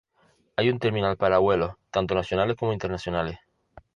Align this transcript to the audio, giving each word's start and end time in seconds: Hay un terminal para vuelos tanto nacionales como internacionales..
Hay 0.55 0.71
un 0.71 0.79
terminal 0.79 1.15
para 1.15 1.37
vuelos 1.37 1.75
tanto 1.91 2.15
nacionales 2.15 2.57
como 2.57 2.73
internacionales.. 2.73 3.37